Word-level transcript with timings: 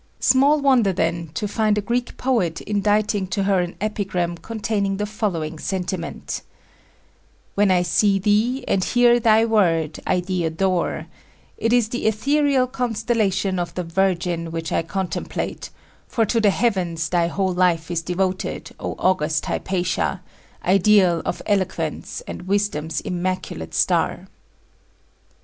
Small 0.19 0.59
wonder, 0.61 0.91
then, 0.91 1.27
to 1.35 1.47
find 1.47 1.77
a 1.77 1.79
Greek 1.81 2.17
poet 2.17 2.59
inditing 2.61 3.27
to 3.27 3.43
her 3.43 3.59
an 3.59 3.75
epigram 3.79 4.35
containing 4.35 4.97
the 4.97 5.05
following 5.05 5.59
sentiment: 5.59 6.41
"When 7.53 7.69
I 7.69 7.83
see 7.83 8.17
thee 8.17 8.65
and 8.67 8.83
hear 8.83 9.19
thy 9.19 9.45
word 9.45 9.99
I 10.07 10.19
thee 10.21 10.43
adore; 10.43 11.05
it 11.55 11.71
is 11.71 11.89
the 11.89 12.07
ethereal 12.07 12.65
constellation 12.65 13.59
of 13.59 13.75
the 13.75 13.83
Virgin, 13.83 14.49
which 14.49 14.71
I 14.71 14.81
contemplate, 14.81 15.69
for 16.07 16.25
to 16.25 16.41
the 16.41 16.49
heavens 16.49 17.07
thy 17.07 17.27
whole 17.27 17.53
life 17.53 17.91
is 17.91 18.01
devoted, 18.01 18.71
O 18.79 18.95
august 18.97 19.45
Hypatia, 19.45 20.23
ideal 20.65 21.21
of 21.25 21.43
eloquence 21.45 22.21
and 22.27 22.47
wisdom's 22.47 23.01
immaculate 23.01 23.75
star." 23.75 24.27